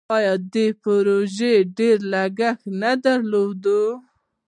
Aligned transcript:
آیا 0.17 0.33
دې 0.53 0.67
پروژې 0.83 1.53
ډیر 1.77 1.97
لګښت 2.11 2.61
نه 2.81 2.91
درلود؟ 3.05 3.63